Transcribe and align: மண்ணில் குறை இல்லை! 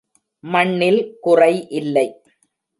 மண்ணில் 0.43 1.01
குறை 1.19 1.53
இல்லை! 1.79 2.07